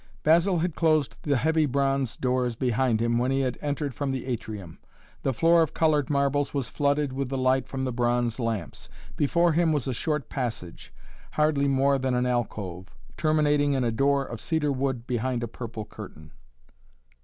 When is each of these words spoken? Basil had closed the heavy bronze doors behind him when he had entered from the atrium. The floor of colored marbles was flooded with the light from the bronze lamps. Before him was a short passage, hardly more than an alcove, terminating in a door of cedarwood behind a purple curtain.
Basil 0.23 0.57
had 0.57 0.73
closed 0.73 1.15
the 1.21 1.37
heavy 1.37 1.67
bronze 1.67 2.17
doors 2.17 2.55
behind 2.55 2.99
him 2.99 3.19
when 3.19 3.29
he 3.29 3.41
had 3.41 3.59
entered 3.61 3.93
from 3.93 4.09
the 4.09 4.25
atrium. 4.25 4.79
The 5.21 5.31
floor 5.31 5.61
of 5.61 5.75
colored 5.75 6.09
marbles 6.09 6.55
was 6.55 6.69
flooded 6.69 7.13
with 7.13 7.29
the 7.29 7.37
light 7.37 7.67
from 7.67 7.83
the 7.83 7.91
bronze 7.91 8.39
lamps. 8.39 8.89
Before 9.15 9.51
him 9.53 9.71
was 9.71 9.87
a 9.87 9.93
short 9.93 10.27
passage, 10.27 10.91
hardly 11.33 11.67
more 11.67 11.99
than 11.99 12.15
an 12.15 12.25
alcove, 12.25 12.87
terminating 13.15 13.73
in 13.73 13.83
a 13.83 13.91
door 13.91 14.25
of 14.25 14.41
cedarwood 14.41 15.05
behind 15.05 15.43
a 15.43 15.47
purple 15.47 15.85
curtain. 15.85 16.31